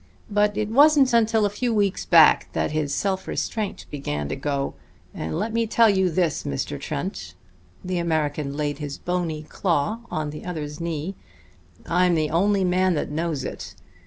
But 0.31 0.57
it 0.57 0.69
wasn't 0.69 1.13
until 1.13 1.45
a 1.45 1.49
few 1.51 1.71
weeks 1.75 2.07
back 2.07 2.51
that 2.53 2.71
his 2.71 2.91
self 2.91 3.27
restraint 3.27 3.85
began 3.91 4.29
to 4.29 4.35
go; 4.35 4.73
and 5.13 5.37
let 5.37 5.53
me 5.53 5.67
tell 5.67 5.91
you 5.91 6.09
this, 6.09 6.41
Mr. 6.41 6.79
Trent" 6.81 7.35
the 7.85 7.99
American 7.99 8.57
laid 8.57 8.79
his 8.79 8.97
bony 8.97 9.43
claw 9.43 9.99
on 10.09 10.31
the 10.31 10.43
other's 10.43 10.79
knee 10.81 11.13
"I'm 11.85 12.15
the 12.15 12.31
only 12.31 12.63
man 12.63 12.95
that 12.95 13.11
knows 13.11 13.43
it. 13.43 13.75